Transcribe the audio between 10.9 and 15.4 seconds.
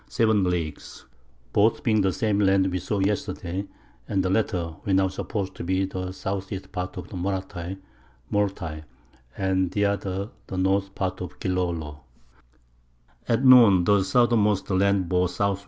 Part of Gilolo. At Noon the Southermost Land bore S.